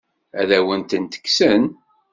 [0.39, 1.63] Ad awen-tent-kksen?